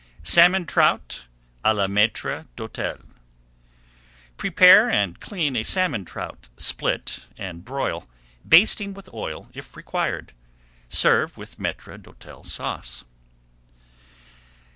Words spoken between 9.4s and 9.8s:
if